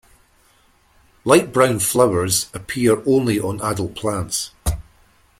[1.25, 4.49] Light brown flowers appear only on adult plants.